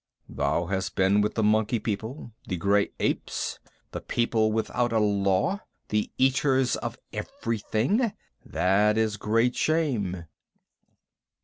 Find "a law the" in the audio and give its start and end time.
4.91-6.09